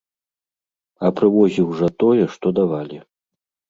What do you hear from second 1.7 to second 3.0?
жа, тое, што давалі.